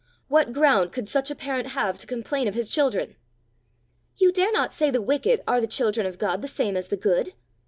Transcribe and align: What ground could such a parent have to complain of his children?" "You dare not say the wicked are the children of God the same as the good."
What 0.29 0.51
ground 0.51 0.91
could 0.91 1.07
such 1.07 1.29
a 1.29 1.35
parent 1.35 1.67
have 1.77 1.95
to 1.99 2.07
complain 2.07 2.47
of 2.47 2.55
his 2.55 2.69
children?" 2.71 3.17
"You 4.17 4.31
dare 4.31 4.51
not 4.51 4.71
say 4.71 4.89
the 4.89 4.99
wicked 4.99 5.43
are 5.47 5.61
the 5.61 5.67
children 5.67 6.07
of 6.07 6.17
God 6.17 6.41
the 6.41 6.47
same 6.47 6.75
as 6.75 6.87
the 6.87 6.97
good." 6.97 7.33